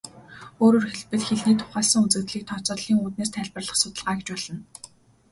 [0.63, 4.59] Өөрөөр хэлбэл, хэлний тухайлсан үзэгдлийг тооцооллын үүднээс тайлбарлах судалгаа гэж болно.